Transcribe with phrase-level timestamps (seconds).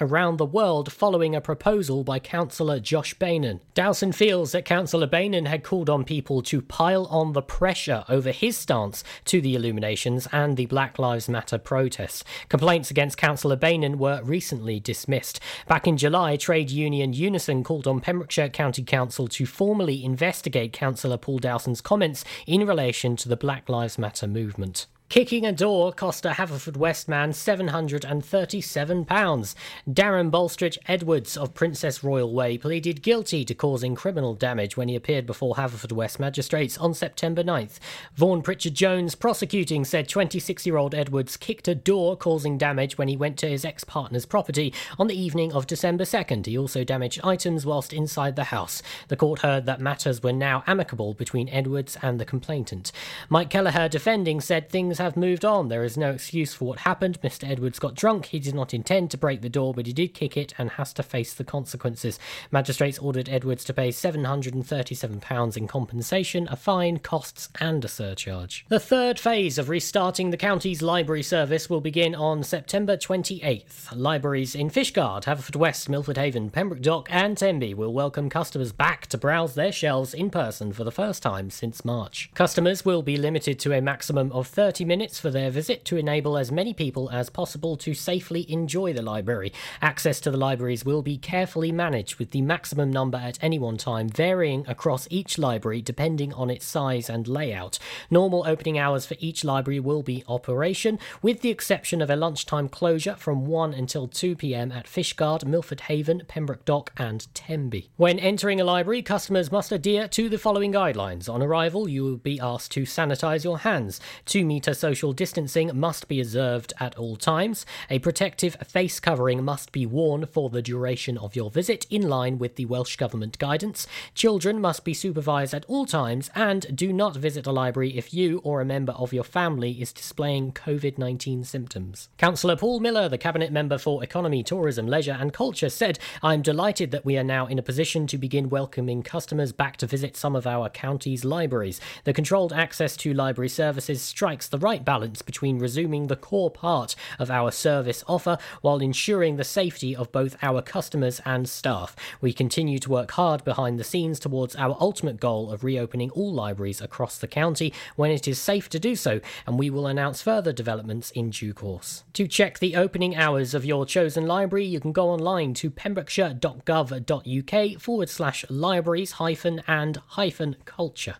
[0.00, 3.60] around the world following a proposal by Councillor Josh Beynon.
[3.74, 8.30] Dowson feels that Councillor Beynon had called on people to pile on the pressure over
[8.30, 12.24] his stance to the illuminations and the Black Lives Matter protests.
[12.48, 15.40] Complaints against Councillor Beynon were recently dismissed.
[15.66, 21.18] Back in July, trade union Unison called on Pembrokeshire County Council to formally investigate Councillor
[21.18, 24.86] Paul Dowson's comments in relation to the Black Lives Matter movement.
[25.08, 29.54] Kicking a door cost a Haverfordwest man £737.
[29.88, 34.94] Darren Bolstridge Edwards of Princess Royal Way pleaded guilty to causing criminal damage when he
[34.94, 37.78] appeared before Haverfordwest magistrates on September 9th.
[38.16, 43.08] Vaughan Pritchard Jones, prosecuting, said 26 year old Edwards kicked a door causing damage when
[43.08, 46.44] he went to his ex partner's property on the evening of December 2nd.
[46.44, 48.82] He also damaged items whilst inside the house.
[49.08, 52.92] The court heard that matters were now amicable between Edwards and the complainant.
[53.30, 55.68] Mike Kelleher, defending, said things have moved on.
[55.68, 57.20] There is no excuse for what happened.
[57.22, 57.48] Mr.
[57.48, 58.26] Edwards got drunk.
[58.26, 60.92] He did not intend to break the door, but he did kick it and has
[60.94, 62.18] to face the consequences.
[62.50, 68.66] Magistrates ordered Edwards to pay £737 in compensation, a fine, costs, and a surcharge.
[68.68, 73.94] The third phase of restarting the county's library service will begin on September 28th.
[73.94, 79.18] Libraries in Fishguard, Haverfordwest, Milford Haven, Pembroke Dock, and Tenby will welcome customers back to
[79.18, 82.30] browse their shelves in person for the first time since March.
[82.34, 86.36] Customers will be limited to a maximum of 30 minutes for their visit to enable
[86.36, 89.52] as many people as possible to safely enjoy the library.
[89.80, 93.76] Access to the libraries will be carefully managed with the maximum number at any one
[93.76, 97.78] time varying across each library depending on its size and layout.
[98.10, 102.68] Normal opening hours for each library will be operation, with the exception of a lunchtime
[102.68, 107.90] closure from 1 until 2 pm at Fishguard, Milford Haven, Pembroke Dock, and Tenby.
[107.96, 111.32] When entering a library, customers must adhere to the following guidelines.
[111.32, 114.00] On arrival, you will be asked to sanitize your hands.
[114.24, 117.66] Two meter social distancing must be observed at all times.
[117.90, 122.38] A protective face covering must be worn for the duration of your visit, in line
[122.38, 123.86] with the Welsh Government guidance.
[124.14, 128.38] Children must be supervised at all times and do not visit a library if you
[128.44, 132.08] or a member of your family is displaying COVID 19 symptoms.
[132.18, 136.90] Councillor Paul Miller, the Cabinet Member for Economy, Tourism, Leisure and Culture, said, I'm delighted
[136.92, 140.36] that we are now in a position to begin welcoming customers back to visit some
[140.36, 141.80] of our county's libraries.
[142.04, 146.94] The controlled access to library services strikes the right balance between resuming the core part
[147.18, 151.96] of our service offer while ensuring the safety of both our customers and staff.
[152.20, 156.34] We continue to work hard behind the scenes towards our ultimate goal of reopening all
[156.34, 160.20] libraries across the county when it is safe to do so, and we will announce
[160.20, 162.04] further developments in due course.
[162.12, 167.80] To check the opening hours of your chosen library, you can go online to pembrokeshire.gov.uk
[167.80, 171.16] forward slash libraries hyphen and hyphen culture.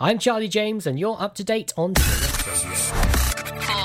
[0.00, 1.94] I'm Charlie James, and you're up to date on.
[1.94, 2.00] For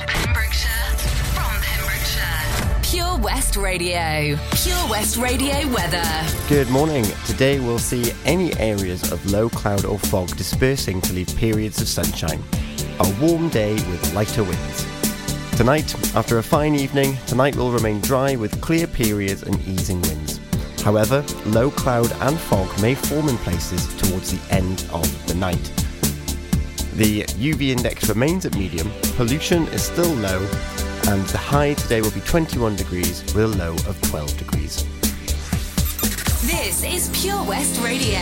[0.07, 0.97] Pembrokeshire,
[1.35, 2.79] from Pembrokeshire.
[2.81, 4.35] Pure West Radio.
[4.55, 6.03] Pure West Radio weather.
[6.47, 7.05] Good morning.
[7.27, 11.87] Today we'll see any areas of low cloud or fog dispersing to leave periods of
[11.87, 12.43] sunshine.
[13.01, 14.87] A warm day with lighter winds.
[15.57, 20.39] Tonight, after a fine evening, tonight will remain dry with clear periods and easing winds.
[20.81, 25.71] However, low cloud and fog may form in places towards the end of the night.
[26.99, 30.41] The UV index remains at medium, pollution is still low,
[31.07, 34.83] and the high today will be 21 degrees with a low of 12 degrees.
[36.45, 38.19] This is Pure West Radio.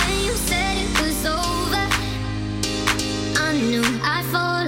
[0.00, 1.88] When you said it was over,
[3.38, 4.59] I knew I'd fallen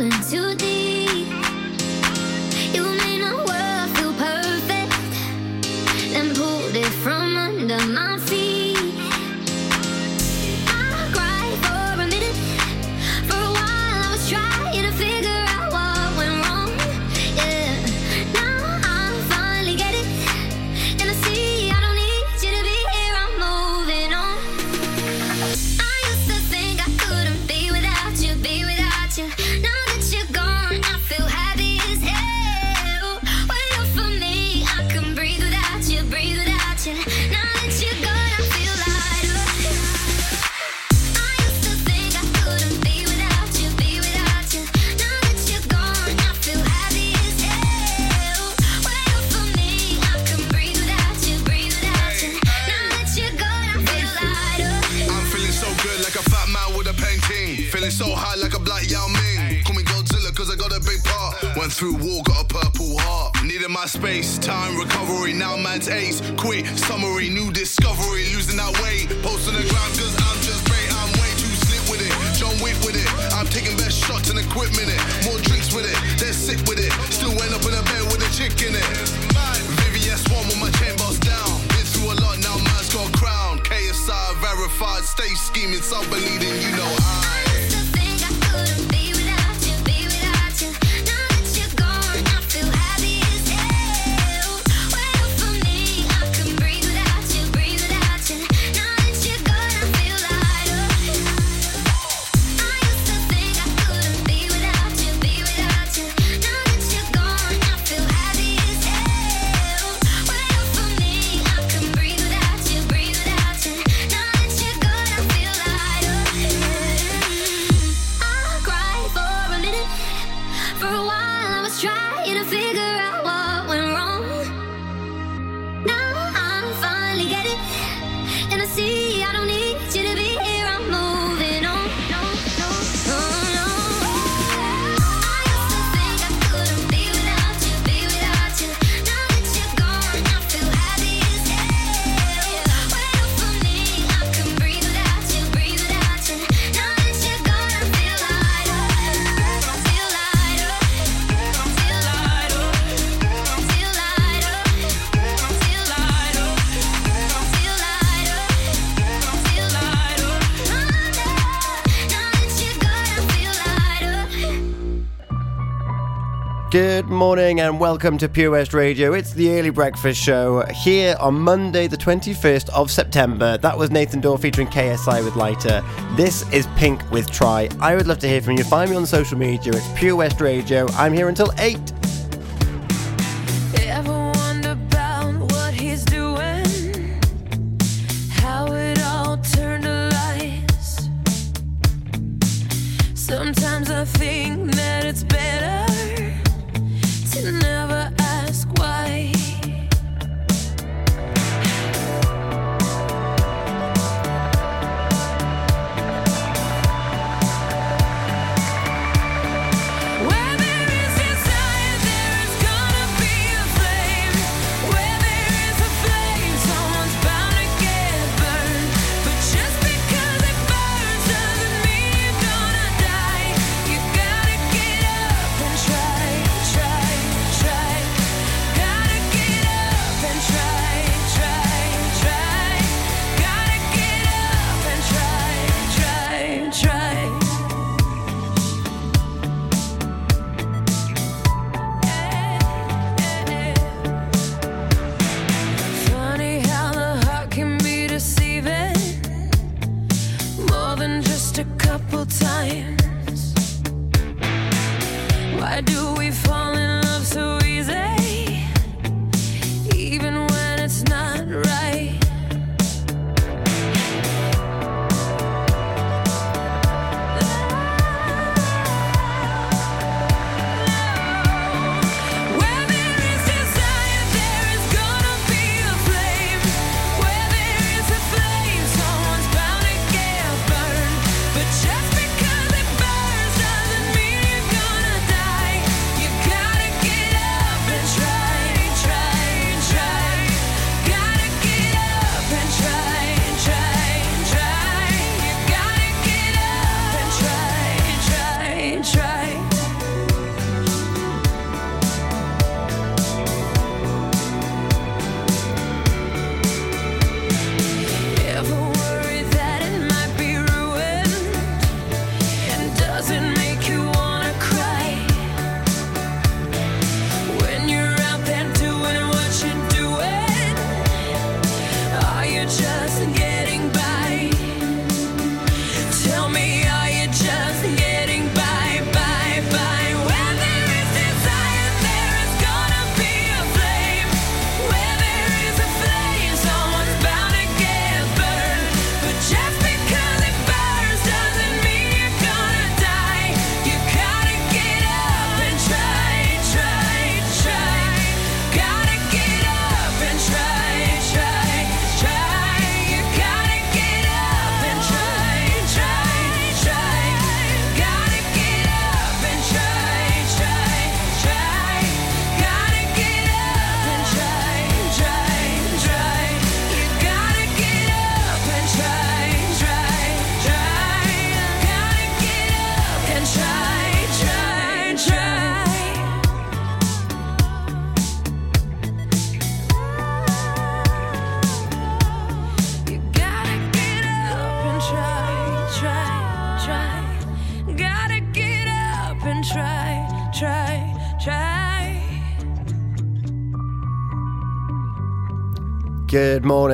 [167.22, 169.12] morning and welcome to Pure West Radio.
[169.12, 173.56] It's the early breakfast show here on Monday, the 21st of September.
[173.58, 175.84] That was Nathan Dawe featuring KSI with Lighter.
[176.16, 177.68] This is Pink with Try.
[177.78, 178.64] I would love to hear from you.
[178.64, 179.72] Find me on social media.
[179.72, 180.88] It's Pure West Radio.
[180.94, 182.01] I'm here until 8.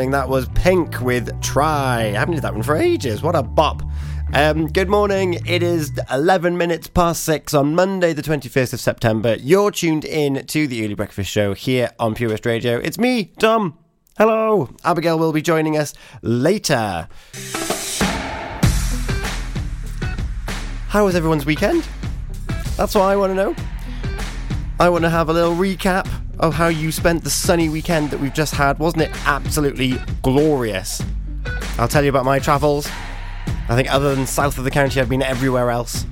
[0.09, 0.21] Morning.
[0.21, 2.01] That was Pink with Try.
[2.01, 3.23] I haven't did that one for ages.
[3.23, 3.83] What a bop.
[4.33, 5.35] Um, good morning.
[5.47, 9.37] It is 11 minutes past 6 on Monday, the 21st of September.
[9.41, 12.79] You're tuned in to the Early Breakfast Show here on Pure West Radio.
[12.79, 13.77] It's me, Tom.
[14.17, 14.71] Hello.
[14.85, 17.09] Abigail will be joining us later.
[20.89, 21.87] How was everyone's weekend?
[22.77, 23.55] That's what I want to know.
[24.81, 26.09] I want to have a little recap
[26.41, 28.79] of how you spent the sunny weekend that we've just had.
[28.79, 31.03] Wasn't it absolutely glorious?
[31.79, 32.89] I'll tell you about my travels.
[33.69, 36.07] I think, other than south of the county, I've been everywhere else.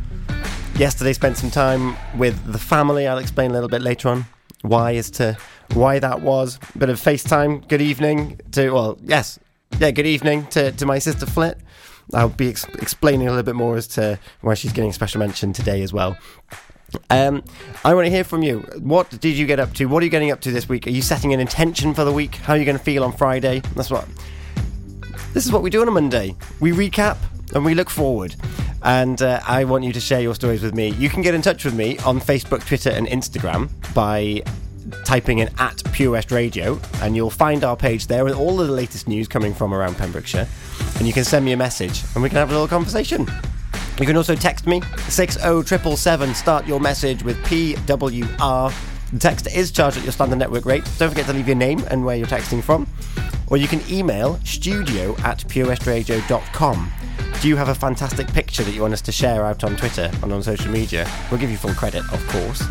[0.77, 3.07] Yesterday, spent some time with the family.
[3.07, 4.27] I'll explain a little bit later on
[4.63, 5.39] why as to
[5.73, 6.59] why that was.
[6.77, 7.67] Bit of FaceTime.
[7.69, 9.39] Good evening to well, yes,
[9.79, 9.91] yeah.
[9.91, 11.59] Good evening to to my sister Flit.
[12.15, 15.53] I'll be ex- explaining a little bit more as to why she's getting special mention
[15.53, 16.17] today as well.
[17.11, 17.43] Um,
[17.85, 18.61] I want to hear from you.
[18.79, 19.87] What did you get up to?
[19.87, 20.87] What are you getting up to this week?
[20.87, 22.37] Are you setting an intention for the week?
[22.37, 23.61] How are you going to feel on Friday?
[23.75, 24.07] That's what.
[25.33, 26.35] This is what we do on a Monday.
[26.61, 27.19] We recap
[27.55, 28.35] and we look forward.
[28.83, 30.91] And uh, I want you to share your stories with me.
[30.91, 34.43] You can get in touch with me on Facebook, Twitter, and Instagram by
[35.05, 38.69] typing in at Pure West Radio, and you'll find our page there with all of
[38.69, 40.47] the latest news coming from around Pembrokeshire.
[40.99, 43.27] And you can send me a message, and we can have a little conversation.
[43.99, 46.35] You can also text me 60777.
[46.35, 48.73] Start your message with PWR.
[49.13, 50.85] The text is charged at your standard network rate.
[50.99, 52.87] Don't forget to leave your name and where you're texting from.
[53.47, 56.93] Or you can email studio at purewestradio.com.
[57.41, 60.11] Do you have a fantastic picture that you want us to share out on Twitter
[60.23, 61.09] and on social media?
[61.31, 62.65] We'll give you full credit, of course.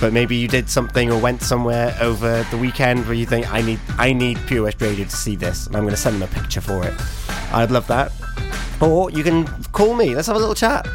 [0.00, 3.60] But maybe you did something or went somewhere over the weekend where you think I
[3.62, 6.28] need I need Pure West Radio to see this, and I'm going to send them
[6.28, 6.94] a picture for it.
[7.52, 8.12] I'd love that.
[8.80, 10.14] Or you can call me.
[10.14, 10.86] Let's have a little chat.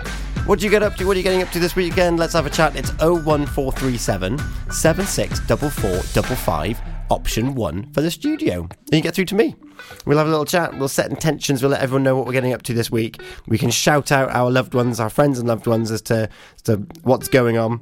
[0.45, 1.05] What do you get up to?
[1.05, 2.19] What are you getting up to this weekend?
[2.19, 2.75] Let's have a chat.
[2.75, 4.38] It's 01437
[4.71, 8.62] 764455, option 1 for the studio.
[8.62, 9.55] And you get through to me.
[10.05, 10.77] We'll have a little chat.
[10.77, 11.63] We'll set intentions.
[11.63, 13.21] We'll let everyone know what we're getting up to this week.
[13.47, 16.62] We can shout out our loved ones, our friends and loved ones, as to, as
[16.63, 17.79] to what's going on.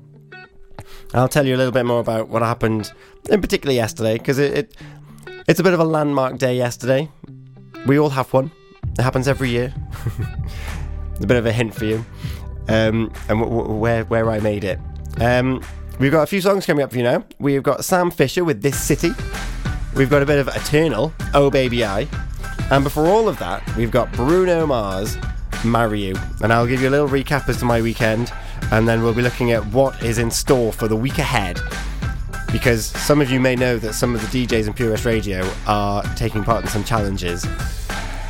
[1.14, 2.94] I'll tell you a little bit more about what happened,
[3.30, 4.78] in particular yesterday, because it, it
[5.48, 7.12] it's a bit of a landmark day yesterday.
[7.86, 8.52] We all have one.
[8.98, 9.74] It happens every year.
[11.22, 12.06] a bit of a hint for you,
[12.68, 14.80] um, and w- w- where where I made it.
[15.20, 15.64] Um,
[16.00, 17.24] we've got a few songs coming up for you now.
[17.40, 19.12] We've got Sam Fischer with "This City."
[19.96, 22.08] We've got a bit of Eternal, "Oh Baby I,"
[22.72, 25.18] and before all of that, we've got Bruno Mars,
[25.64, 28.32] "Marry You." And I'll give you a little recap as to my weekend,
[28.72, 31.60] and then we'll be looking at what is in store for the week ahead
[32.52, 35.50] because some of you may know that some of the DJs in Pure West Radio
[35.66, 37.48] are taking part in some challenges.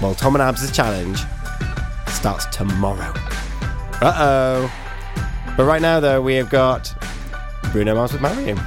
[0.01, 1.19] Well, Tom and Abs' challenge
[2.07, 3.13] starts tomorrow.
[4.01, 4.73] Uh oh.
[5.55, 6.93] But right now, though, we have got
[7.71, 8.57] Bruno Mars with Marry You.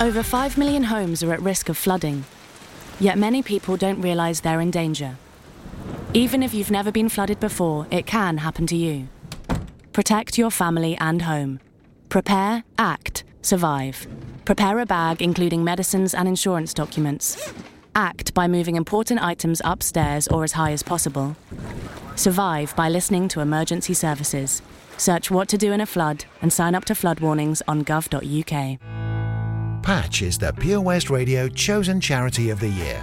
[0.00, 2.24] Over 5 million homes are at risk of flooding,
[3.00, 5.16] yet many people don't realise they're in danger.
[6.12, 9.08] Even if you've never been flooded before, it can happen to you.
[9.92, 11.60] Protect your family and home.
[12.08, 14.06] Prepare, act, survive.
[14.44, 17.52] Prepare a bag including medicines and insurance documents.
[17.96, 21.34] Act by moving important items upstairs or as high as possible.
[22.14, 24.60] Survive by listening to emergency services.
[24.98, 28.78] Search what to do in a flood and sign up to flood warnings on gov.uk.
[29.82, 33.02] Patch is the Pure West Radio chosen charity of the year.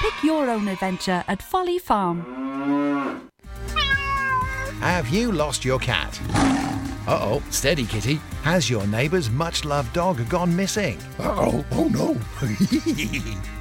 [0.00, 3.30] Pick your own adventure at Folly Farm.
[4.80, 6.20] Have you lost your cat?
[7.06, 8.16] Uh oh, steady kitty.
[8.42, 10.98] Has your neighbour's much loved dog gone missing?
[11.18, 12.16] Uh oh, oh no.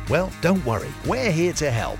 [0.10, 2.00] well, don't worry, we're here to help.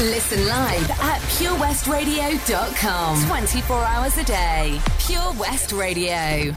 [0.00, 3.26] Listen live at purewestradio.com.
[3.26, 4.80] 24 hours a day.
[5.00, 6.54] Pure West Radio.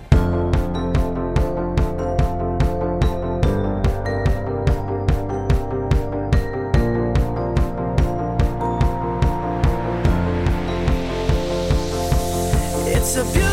[12.93, 13.50] It's a beautiful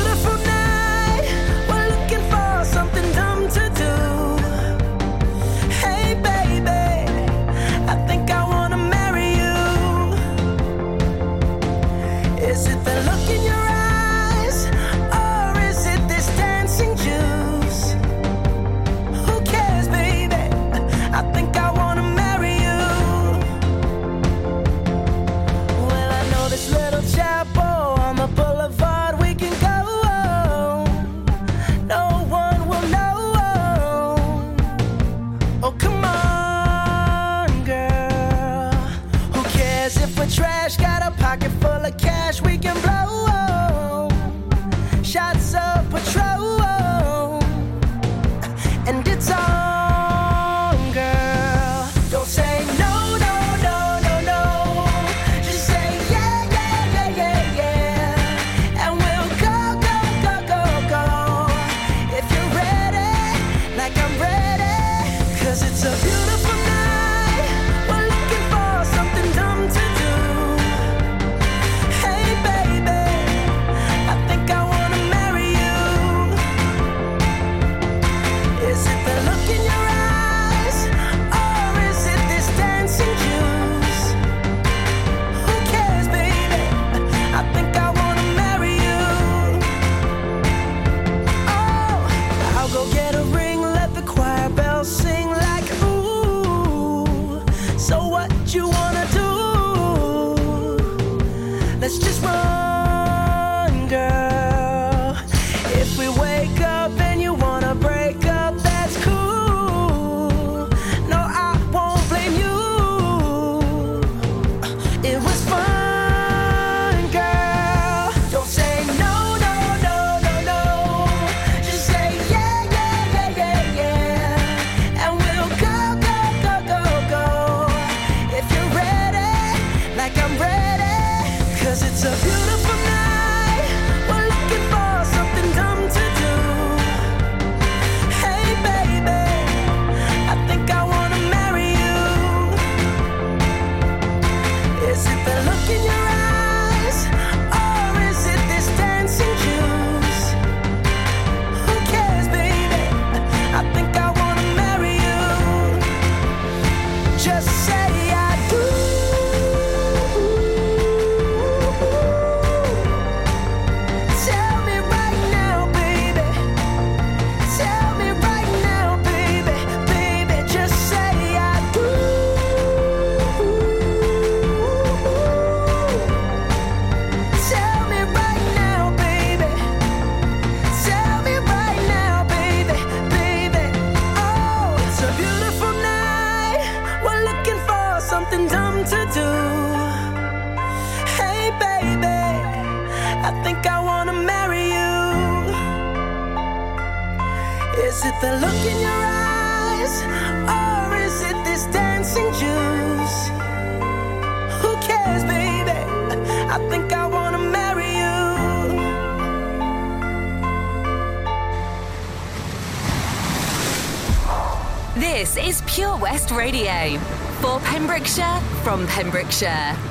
[218.69, 219.88] from Pembrokeshire.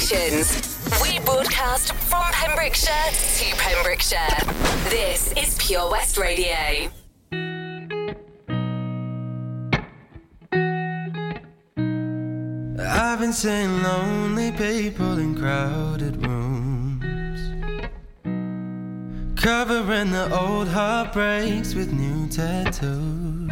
[0.00, 0.78] stations.
[1.02, 4.38] We broadcast from Pembrokeshire to Pembrokeshire.
[4.88, 6.90] This is Pure West Radio.
[12.80, 16.53] I've been seeing lonely people in crowded rooms.
[19.44, 23.50] Covering the old heartbreaks with new tattoos.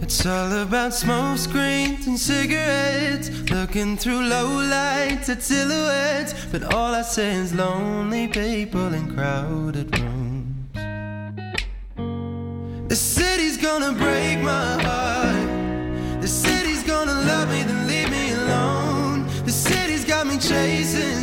[0.00, 3.30] It's all about smoke screens and cigarettes.
[3.50, 6.34] Looking through low lights at silhouettes.
[6.52, 10.68] But all I see is lonely people in crowded rooms.
[12.88, 16.22] The city's gonna break my heart.
[16.22, 19.26] The city's gonna love me, then leave me alone.
[19.44, 21.13] The city's got me chasing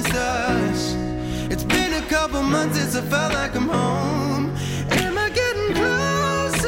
[2.41, 4.55] couple months since I felt like I'm home.
[4.89, 6.67] Am I getting closer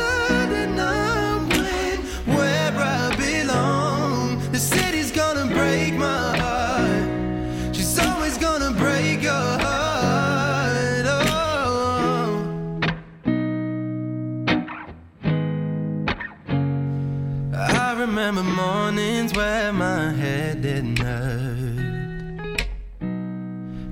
[0.61, 1.99] And I'm knowing
[2.37, 4.51] where I belong?
[4.51, 7.75] The city's gonna break my heart.
[7.75, 11.05] She's always gonna break your heart.
[11.07, 12.41] Oh.
[17.53, 21.02] I remember mornings where my head didn't.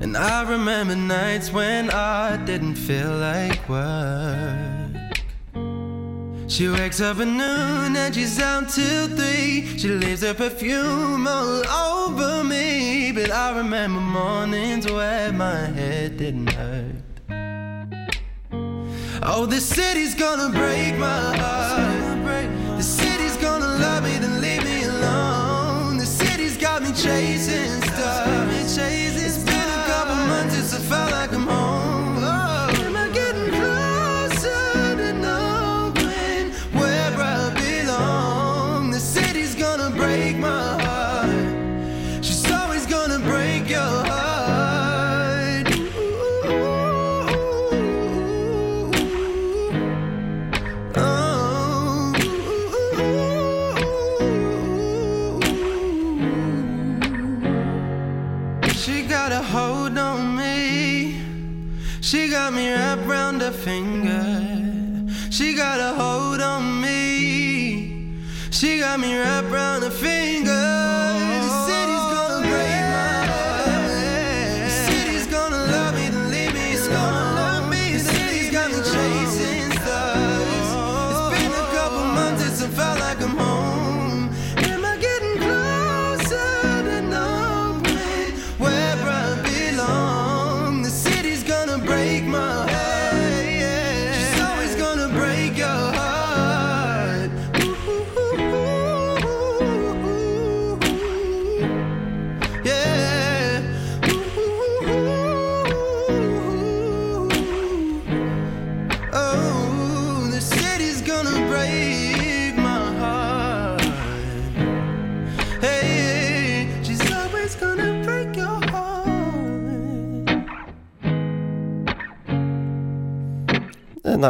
[0.02, 5.16] And I remember nights when I didn't feel like work.
[6.48, 9.78] She wakes up at noon and she's out till three.
[9.78, 13.12] She leaves her perfume all over me.
[13.12, 16.96] But I remember mornings where my head didn't hurt.
[19.24, 21.62] Oh, the city's gonna break my heart.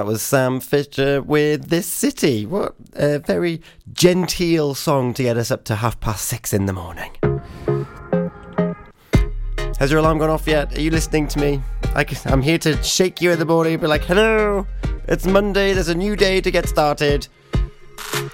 [0.02, 2.48] That was Sam Fischer with This City.
[2.48, 3.62] What a very
[3.94, 7.12] genteel song to get us up to half past six in the morning.
[9.78, 10.76] Has your alarm gone off yet?
[10.76, 11.62] Are you listening to me?
[11.94, 14.66] I, I'm here to shake you in the morning and be like, hello,
[15.08, 17.28] it's Monday, there's a new day to get started.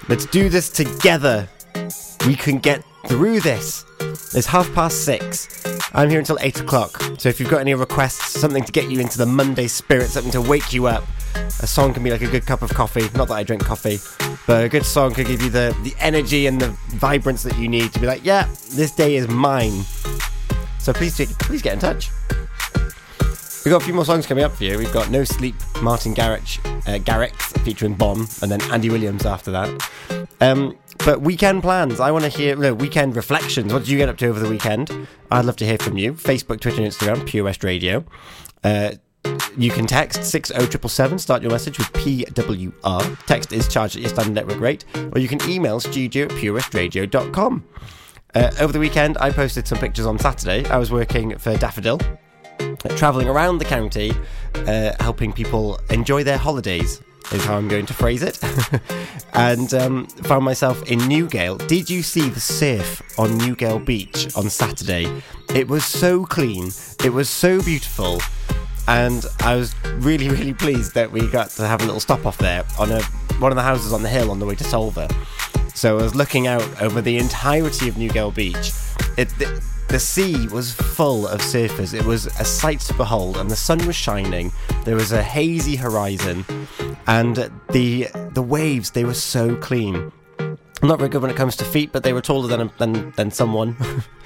[0.08, 1.50] Let's do this together.
[2.26, 3.84] We can get through this.
[4.34, 5.57] It's half past six.
[5.94, 7.00] I'm here until eight o'clock.
[7.18, 10.32] So if you've got any requests, something to get you into the Monday spirit, something
[10.32, 13.08] to wake you up, a song can be like a good cup of coffee.
[13.16, 13.98] Not that I drink coffee,
[14.46, 17.68] but a good song could give you the, the energy and the vibrance that you
[17.68, 19.82] need to be like, yeah, this day is mine.
[20.78, 22.10] So please, please get in touch.
[23.64, 24.78] We've got a few more songs coming up for you.
[24.78, 29.50] We've got No Sleep, Martin Garrix, uh, Garrix featuring Bonn, and then Andy Williams after
[29.50, 30.28] that.
[30.40, 32.00] Um, but weekend plans.
[32.00, 33.72] I want to hear no, weekend reflections.
[33.72, 35.08] What did you get up to over the weekend?
[35.30, 36.14] I'd love to hear from you.
[36.14, 38.04] Facebook, Twitter, and Instagram, Pure West Radio.
[38.64, 38.92] Uh,
[39.56, 43.26] you can text 60777, start your message with PWR.
[43.26, 47.64] Text is charged at your standard network rate, or you can email studio at purewestradio.com.
[48.34, 50.64] Uh, over the weekend, I posted some pictures on Saturday.
[50.68, 52.00] I was working for Daffodil,
[52.96, 54.12] travelling around the county,
[54.54, 58.38] uh, helping people enjoy their holidays, is how I'm going to phrase it.
[59.34, 61.66] and um, found myself in Newgale.
[61.66, 65.22] Did you see the surf on Newgale Beach on Saturday?
[65.54, 66.70] It was so clean,
[67.04, 68.20] it was so beautiful.
[68.86, 72.38] And I was really, really pleased that we got to have a little stop off
[72.38, 73.02] there on a
[73.38, 75.12] one of the houses on the hill on the way to Solva.
[75.76, 78.72] So I was looking out over the entirety of Newgale Beach.
[79.16, 81.94] It, the, the sea was full of surfers.
[81.94, 84.52] It was a sight to behold, and the sun was shining.
[84.84, 86.44] There was a hazy horizon,
[87.06, 90.12] and the the waves they were so clean.
[90.82, 93.30] Not very good when it comes to feet, but they were taller than than than
[93.30, 93.76] someone.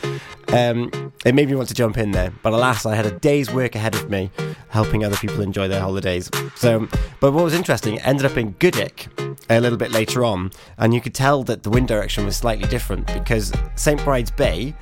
[0.48, 3.50] um, it made me want to jump in there, but alas, I had a day's
[3.52, 4.30] work ahead of me,
[4.68, 6.28] helping other people enjoy their holidays.
[6.56, 6.88] So,
[7.20, 9.06] but what was interesting, ended up in Goodwick
[9.48, 12.68] a little bit later on, and you could tell that the wind direction was slightly
[12.68, 14.74] different because St Bride's Bay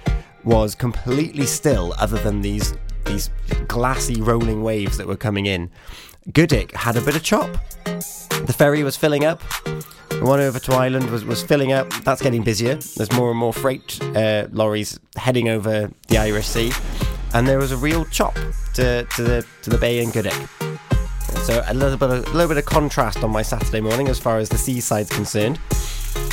[0.45, 2.75] was completely still, other than these
[3.05, 3.31] these
[3.67, 5.71] glassy rolling waves that were coming in.
[6.33, 7.51] Goodwick had a bit of chop.
[7.85, 9.43] The ferry was filling up.
[9.65, 11.89] The one over to Ireland was, was filling up.
[12.05, 12.75] That's getting busier.
[12.75, 16.73] There's more and more freight uh, lorries heading over the Irish Sea,
[17.33, 18.35] and there was a real chop
[18.75, 20.49] to, to the to the bay in Goodwick.
[21.45, 24.19] So a little bit of, a little bit of contrast on my Saturday morning as
[24.19, 25.59] far as the seaside's concerned.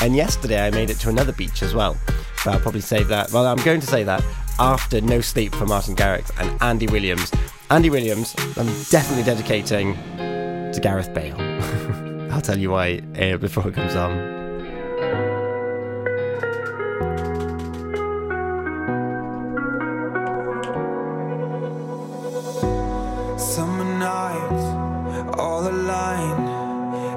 [0.02, 1.98] And yesterday I made it to another beach as well
[2.44, 3.32] but I'll probably save that.
[3.32, 4.24] Well, I'm going to say that
[4.60, 7.32] after No Sleep for Martin Garrix and Andy Williams.
[7.70, 11.36] Andy Williams, I'm definitely dedicating to Gareth Bale.
[12.32, 14.36] I'll tell you why eh, before it comes on.
[23.38, 26.48] Summer nights, all aligned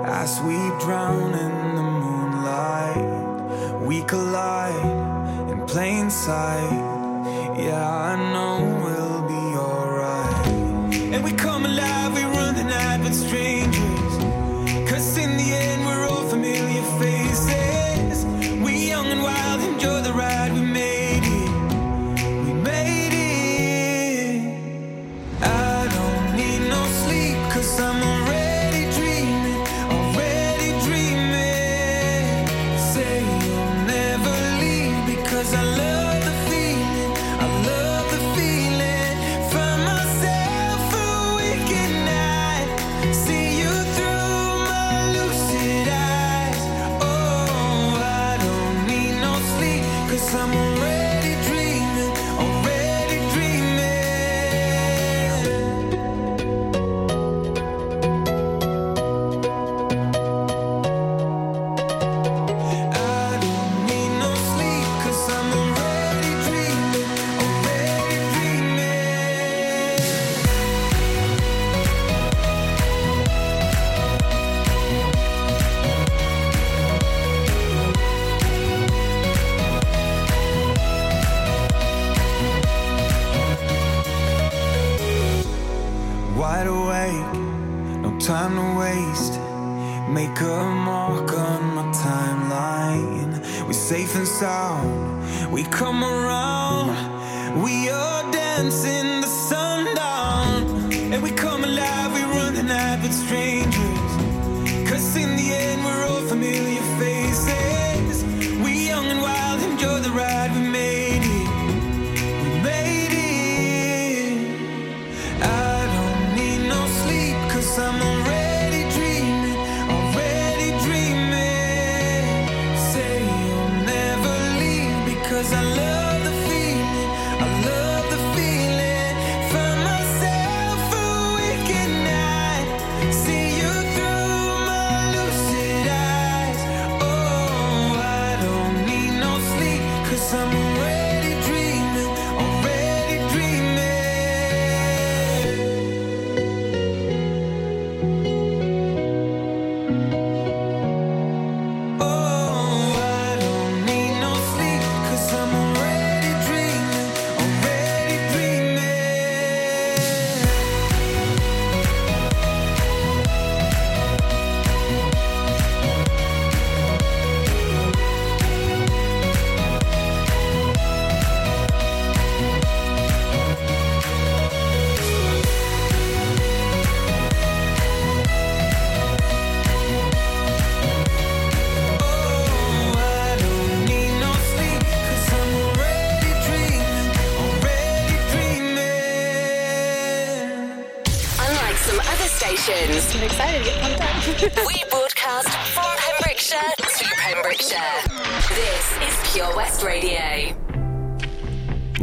[0.07, 3.10] as we drown in the moonlight.
[3.91, 6.71] We collide in plain sight.
[7.59, 10.47] Yeah, I know we'll be alright.
[11.13, 14.15] And we come alive, we run the night with strangers.
[14.89, 15.70] Cause in the end,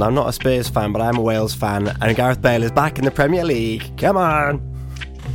[0.07, 2.97] I'm not a Spurs fan, but I'm a Wales fan, and Gareth Bale is back
[2.97, 3.97] in the Premier League.
[3.97, 4.61] Come on.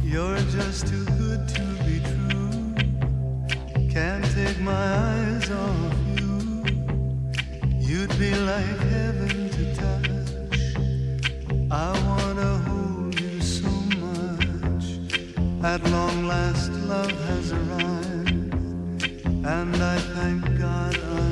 [0.03, 2.75] You're just too good to be true.
[3.91, 6.65] Can't take my eyes off you.
[7.81, 10.09] You'd be like heaven to touch.
[11.71, 13.69] I wanna hold you so
[14.01, 14.87] much.
[15.63, 18.55] At long last, love has arrived,
[19.45, 20.97] and I thank God.
[20.97, 21.32] You're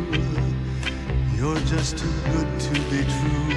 [1.41, 3.50] You're just too good to be true.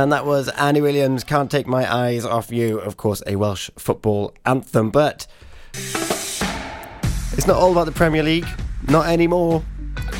[0.00, 3.68] And that was Andy Williams, Can't Take My Eyes Off You, of course, a Welsh
[3.76, 4.88] football anthem.
[4.88, 5.26] But
[5.74, 8.46] it's not all about the Premier League,
[8.88, 9.62] not anymore.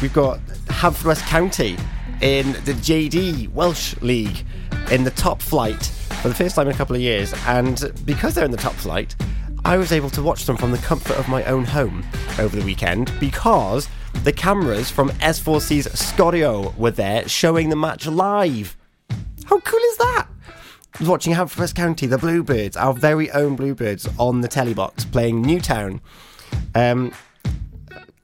[0.03, 1.79] We've got Haverfordwest County
[2.21, 4.45] in the JD Welsh League
[4.91, 5.83] in the top flight
[6.21, 7.33] for the first time in a couple of years.
[7.47, 9.17] And because they're in the top flight,
[9.65, 12.05] I was able to watch them from the comfort of my own home
[12.39, 13.89] over the weekend because
[14.25, 18.77] the cameras from S4C's Sgorio were there showing the match live.
[19.51, 20.29] How cool is that?
[21.01, 26.01] Watching Haverfordwest County, the Bluebirds, our very own Bluebirds, on the telly box playing Newtown.
[26.77, 27.13] Um,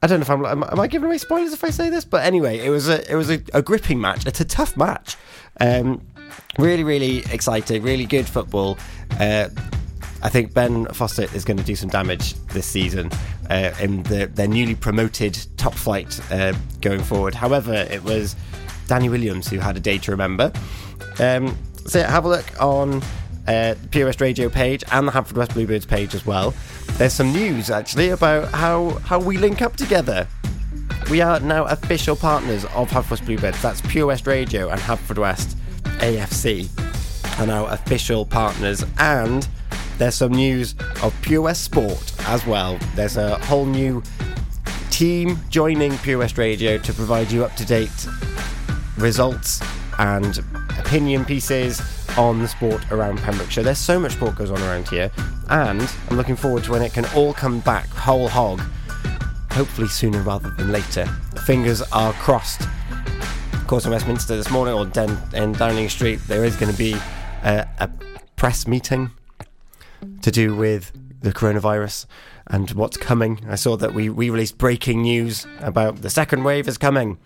[0.02, 2.04] I don't know if I'm am, am I giving away spoilers if I say this,
[2.04, 4.24] but anyway, it was a it was a, a gripping match.
[4.24, 5.16] It's a tough match.
[5.60, 6.00] Um,
[6.60, 7.82] really, really exciting.
[7.82, 8.78] Really good football.
[9.18, 9.48] Uh,
[10.22, 13.10] I think Ben Foster is going to do some damage this season
[13.50, 17.34] uh, in the, their newly promoted top flight uh, going forward.
[17.34, 18.36] However, it was
[18.86, 20.52] Danny Williams who had a day to remember.
[21.18, 21.56] Um,
[21.86, 23.02] so yeah, have a look on
[23.46, 26.54] uh, the Pure West Radio page and the Haverfordwest Bluebirds page as well.
[26.92, 30.26] There's some news actually about how how we link up together.
[31.10, 33.62] We are now official partners of Haverfordwest Bluebirds.
[33.62, 35.54] That's Pure West Radio and Haverfordwest
[35.98, 36.68] AFC
[37.38, 39.46] are now official partners, and
[39.98, 42.78] there's some news of Pure West Sport as well.
[42.94, 44.02] There's a whole new
[44.90, 47.90] team joining Pure West Radio to provide you up to date
[48.96, 49.60] results
[49.98, 50.42] and
[50.78, 51.80] opinion pieces
[52.16, 53.64] on the sport around Pembrokeshire.
[53.64, 55.10] There's so much sport goes on around here,
[55.48, 58.60] and I'm looking forward to when it can all come back whole hog.
[59.52, 61.06] Hopefully sooner rather than later.
[61.44, 62.62] Fingers are crossed.
[63.52, 64.84] Of course, in Westminster this morning, or
[65.34, 66.92] in Downing Street, there is going to be
[67.42, 67.90] a, a
[68.36, 69.10] press meeting
[70.22, 70.92] to do with
[71.22, 72.06] the coronavirus
[72.46, 73.44] and what's coming.
[73.48, 77.18] I saw that we, we released breaking news about the second wave is coming.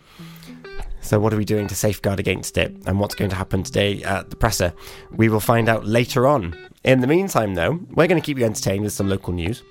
[1.01, 2.75] So, what are we doing to safeguard against it?
[2.87, 4.73] And what's going to happen today at the presser?
[5.11, 6.57] We will find out later on.
[6.85, 9.63] In the meantime, though, we're going to keep you entertained with some local news.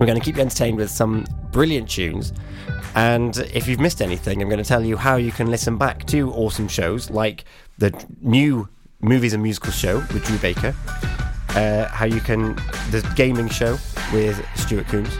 [0.00, 2.32] We're going to keep you entertained with some brilliant tunes.
[2.94, 6.06] And if you've missed anything, I'm going to tell you how you can listen back
[6.06, 7.44] to awesome shows like
[7.78, 7.92] the
[8.22, 8.68] new
[9.00, 10.74] Movies and Musicals show with Drew Baker,
[11.50, 12.54] uh, how you can,
[12.90, 13.76] the gaming show
[14.12, 15.16] with Stuart Coombs.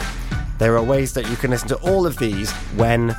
[0.58, 3.14] There are ways that you can listen to all of these when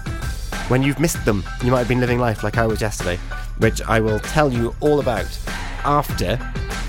[0.67, 1.43] when you've missed them.
[1.63, 3.17] You might have been living life like I was yesterday,
[3.57, 5.27] which I will tell you all about
[5.83, 6.35] after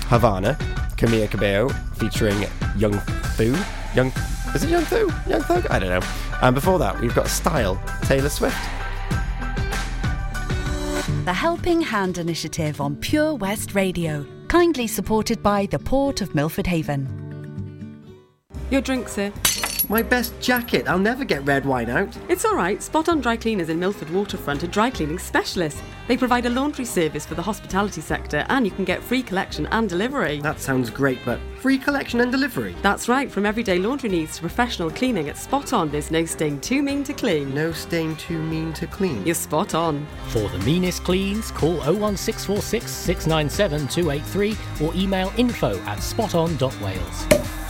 [0.07, 0.55] Havana,
[0.97, 2.45] Camila Cabello featuring
[2.77, 2.99] Young
[3.35, 3.55] Thu.
[3.95, 4.11] Young
[4.55, 5.11] is it Young Thu?
[5.27, 5.67] Young Thug?
[5.69, 6.07] I don't know.
[6.41, 8.57] And before that, we've got Style, Taylor Swift.
[11.25, 16.65] The Helping Hand Initiative on Pure West Radio, kindly supported by the Port of Milford
[16.65, 17.07] Haven.
[18.71, 19.31] Your drink, sir.
[19.89, 20.87] My best jacket.
[20.87, 22.15] I'll never get red wine out.
[22.29, 22.81] It's all right.
[22.81, 25.81] Spot on Dry Cleaners in Milford Waterfront are dry cleaning specialists.
[26.07, 29.65] They provide a laundry service for the hospitality sector and you can get free collection
[29.71, 30.41] and delivery.
[30.41, 32.75] That sounds great, but free collection and delivery?
[32.83, 33.31] That's right.
[33.31, 37.03] From everyday laundry needs to professional cleaning at Spot On, there's no stain too mean
[37.05, 37.51] to clean.
[37.55, 39.25] No stain too mean to clean.
[39.25, 40.05] You're spot on.
[40.27, 47.68] For the meanest cleans, call 01646 697 283 or email info at spoton.wales.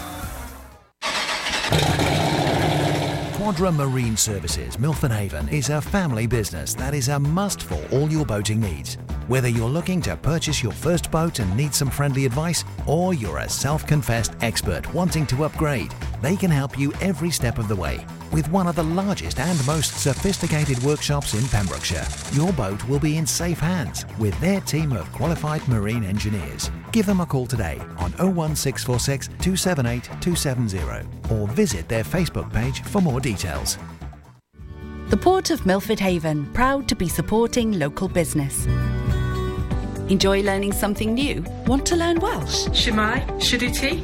[3.50, 8.08] Quadra Marine Services, Milford Haven, is a family business that is a must for all
[8.08, 9.00] your boating needs.
[9.28, 13.40] Whether you're looking to purchase your first boat and need some friendly advice, or you're
[13.40, 15.92] a self confessed expert wanting to upgrade,
[16.22, 18.06] they can help you every step of the way.
[18.32, 23.18] With one of the largest and most sophisticated workshops in Pembrokeshire, your boat will be
[23.18, 26.70] in safe hands with their team of qualified marine engineers.
[26.92, 33.02] Give them a call today on 01646 278 270 or visit their Facebook page for
[33.02, 33.78] more details.
[35.10, 38.68] The Port of Milford Haven, proud to be supporting local business.
[40.10, 41.44] Enjoy learning something new?
[41.66, 42.68] Want to learn Welsh?
[42.68, 44.04] Shwmae, Shuduti,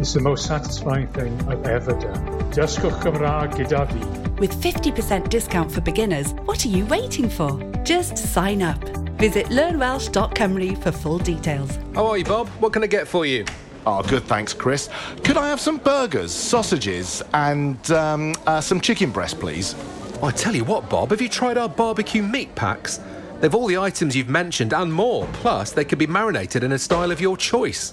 [0.00, 2.26] It's the most satisfying thing I've ever done.
[2.52, 4.30] Dysgwch Cymraeg gyda fi.
[4.40, 7.60] With 50% discount for beginners, what are you waiting for?
[7.84, 8.82] Just sign up.
[9.18, 11.78] Visit learnwelsh.cymru for full details.
[11.94, 12.48] How are you, Bob?
[12.60, 13.44] What can I get for you?
[13.84, 14.88] Oh, good, thanks, Chris.
[15.22, 19.74] Could I have some burgers, sausages, and um, uh, some chicken breast, please?
[20.22, 23.00] Oh, I tell you what, Bob, have you tried our barbecue meat packs?
[23.40, 25.28] They've all the items you've mentioned and more.
[25.34, 27.92] Plus, they can be marinated in a style of your choice.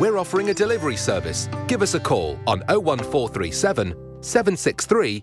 [0.00, 1.50] We're offering a delivery service.
[1.68, 5.22] Give us a call on 01437 763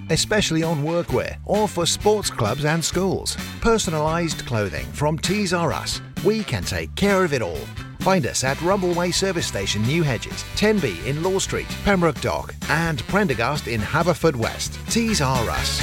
[0.11, 3.35] especially on workwear or for sports clubs and schools.
[3.61, 6.01] Personalised clothing from Tees R Us.
[6.23, 7.65] We can take care of it all.
[8.01, 12.99] Find us at Rumbleway Service Station, New Hedges, 10B in Law Street, Pembroke Dock, and
[13.07, 14.77] Prendergast in Haverfordwest.
[14.91, 15.81] Tees R Us.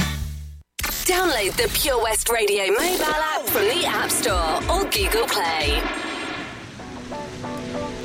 [1.09, 5.81] Download the Pure West Radio mobile app from the App Store or Google Play.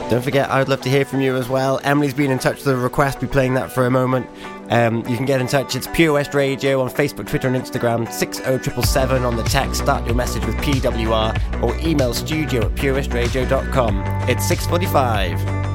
[0.09, 1.81] Don't forget, I'd love to hear from you as well.
[1.83, 4.29] Emily's been in touch with a request, be playing that for a moment.
[4.71, 8.11] Um, you can get in touch, it's Pure West Radio on Facebook, Twitter, and Instagram,
[8.11, 14.03] 60777 on the text, start your message with PWR, or email studio at purewestradio.com.
[14.29, 15.74] It's 645.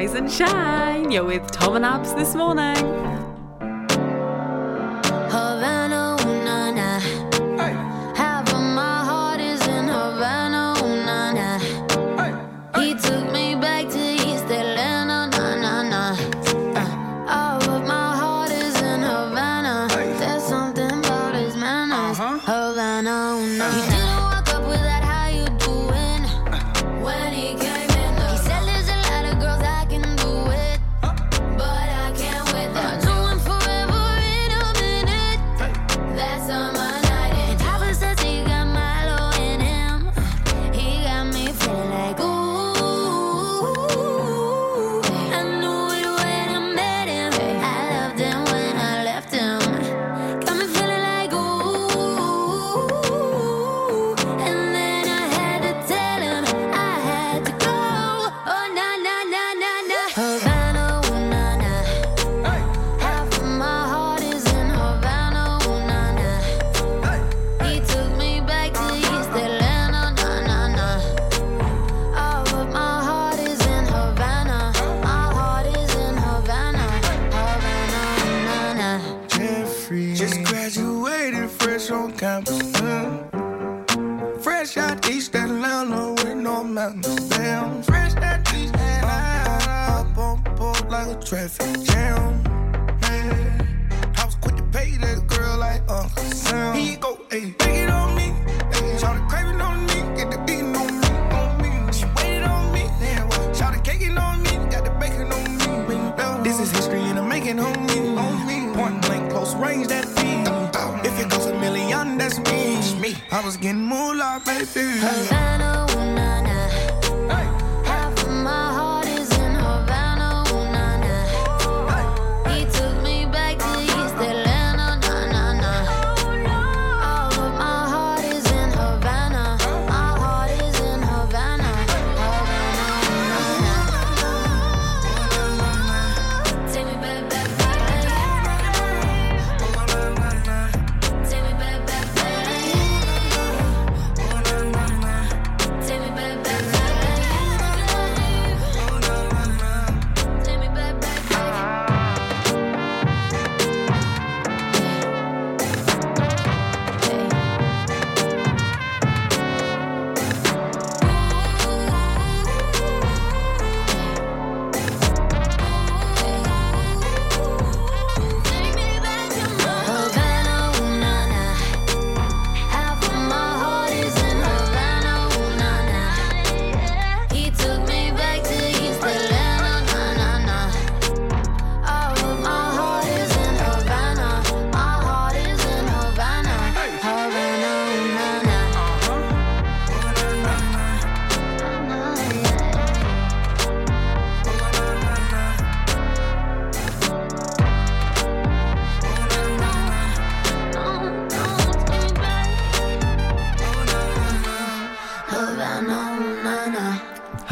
[0.00, 1.10] Rise and shine.
[1.10, 3.09] You're with Tom and Abs this morning.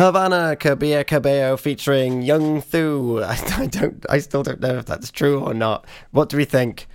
[0.08, 3.22] Havana Cabilla Cabello featuring Young Thu.
[3.22, 5.84] I, I, don't, I still don't know if that's true or not.
[6.12, 6.88] What do we think?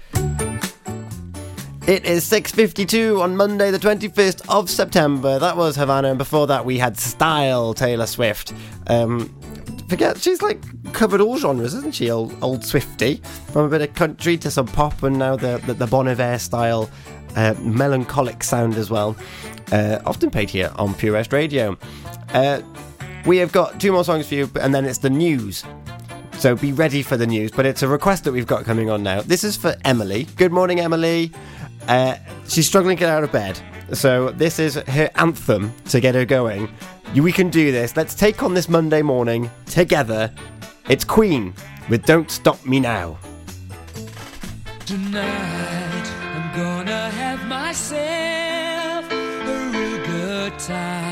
[1.85, 5.37] It is 6.52 on Monday the 25th of September.
[5.37, 8.51] That was Havana and before that we had Style Taylor Swift.
[8.87, 9.29] Um,
[9.89, 10.59] forget, she's like
[10.93, 13.17] covered all genres, isn't she, old, old Swifty?
[13.51, 16.39] From a bit of country to some pop and now the, the, the Bon Iver
[16.39, 16.89] style
[17.35, 19.15] uh, melancholic sound as well.
[19.71, 21.77] Uh, often played here on Pure West Radio.
[22.33, 22.63] Uh,
[23.25, 25.63] we have got two more songs for you, and then it's the news.
[26.39, 27.51] So be ready for the news.
[27.51, 29.21] But it's a request that we've got coming on now.
[29.21, 30.27] This is for Emily.
[30.35, 31.31] Good morning, Emily.
[31.87, 32.15] Uh,
[32.47, 33.59] she's struggling to get out of bed.
[33.93, 36.69] So this is her anthem to get her going.
[37.15, 37.95] We can do this.
[37.95, 40.33] Let's take on this Monday morning together.
[40.89, 41.53] It's Queen
[41.89, 43.17] with Don't Stop Me Now.
[44.85, 51.02] Tonight, I'm gonna have myself a real good time.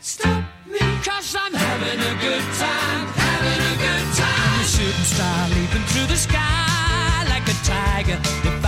[0.00, 4.54] stop me, cause I'm having a good time, having a good time.
[4.54, 8.59] I'm a shooting star leaping through the sky like a tiger.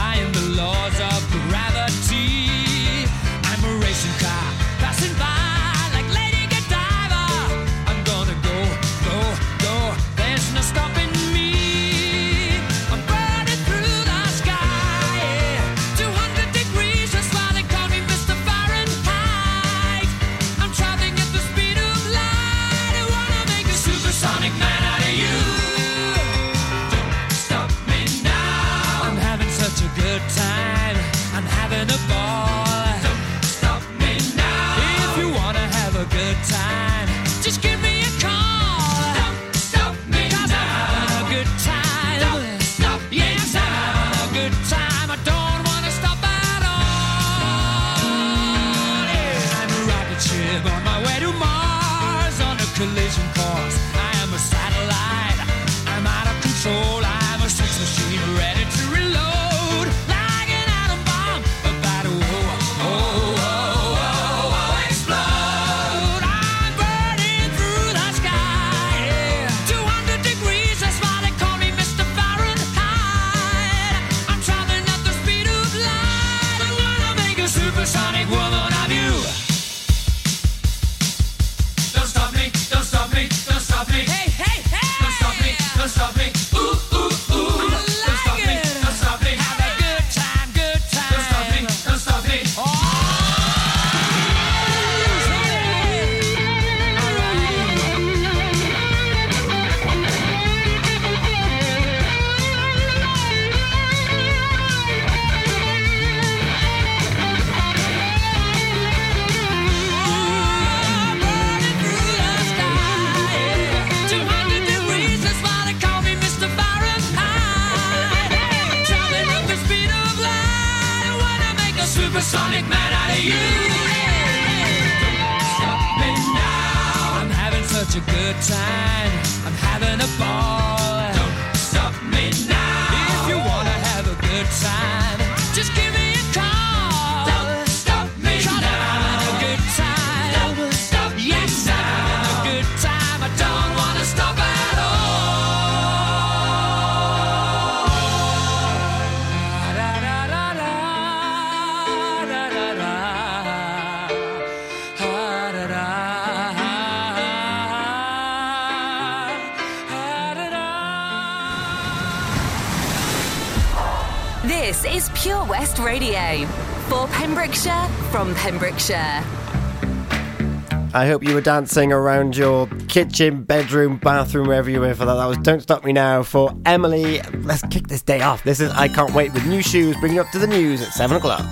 [171.02, 175.14] I hope you were dancing around your kitchen, bedroom, bathroom, wherever you were for that.
[175.14, 177.20] That was Don't Stop Me Now for Emily.
[177.42, 178.44] Let's kick this day off.
[178.44, 180.92] This is I Can't Wait with Nu Shooz, bringing you up to the news at
[180.92, 181.44] 7 o'clock.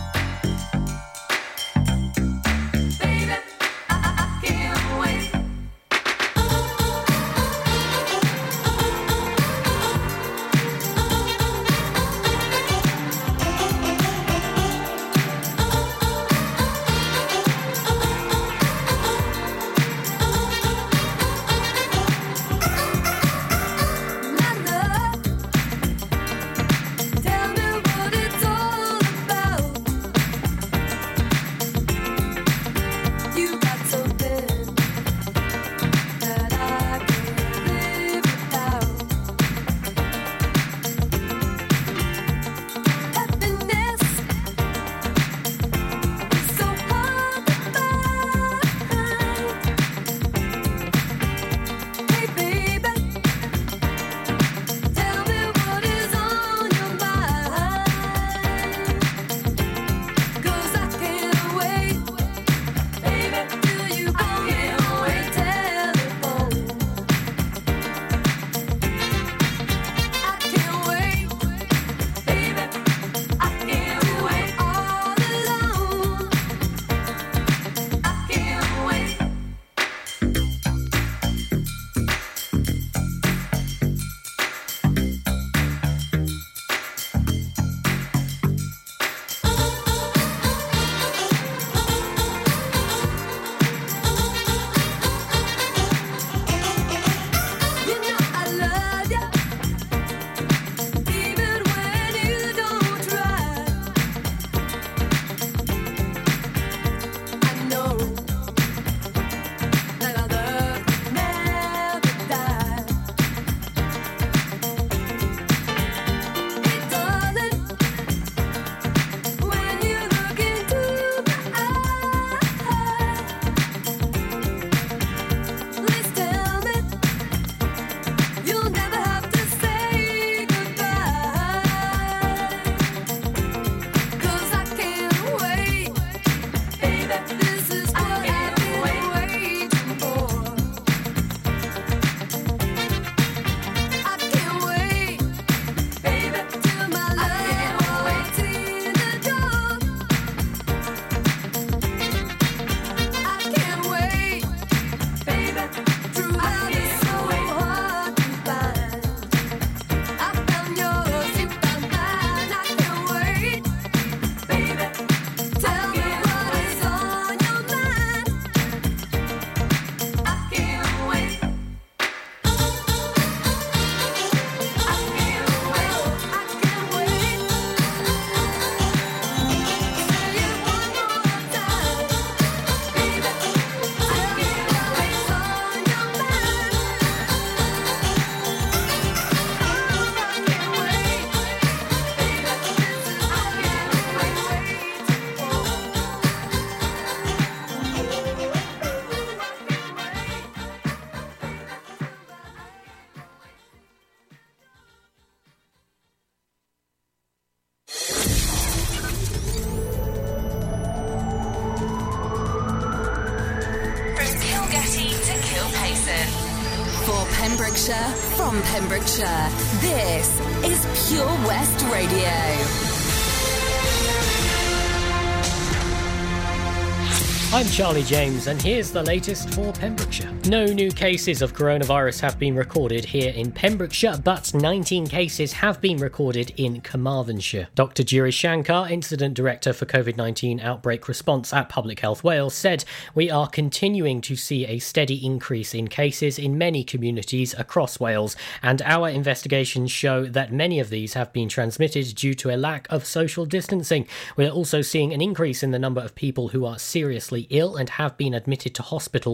[227.61, 230.33] I'm Charlie James, and here's the latest for Pembrokeshire.
[230.47, 235.79] No new cases of coronavirus have been recorded here in Pembrokeshire, but 19 cases have
[235.79, 237.69] been recorded in Carmarthenshire.
[237.75, 238.03] Dr.
[238.03, 243.31] Giri Shankar, Incident Director for COVID 19 Outbreak Response at Public Health Wales, said we
[243.31, 248.81] are continuing to see a steady increase in cases in many communities across Wales, and
[248.81, 253.05] our investigations show that many of these have been transmitted due to a lack of
[253.05, 254.09] social distancing.
[254.35, 257.90] We're also seeing an increase in the number of people who are seriously ill and
[257.90, 259.28] have been admitted to hospital